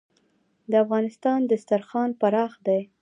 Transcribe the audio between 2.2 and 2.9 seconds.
پراخ دی